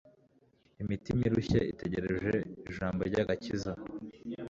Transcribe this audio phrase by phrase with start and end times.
[0.83, 2.35] imitima irushye itegereje
[2.69, 3.71] ijambo ry'agakiza.